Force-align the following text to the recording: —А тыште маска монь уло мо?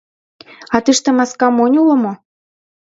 —А 0.75 0.77
тыште 0.85 1.09
маска 1.17 1.47
монь 1.49 1.79
уло 1.81 1.95
мо? 2.03 2.13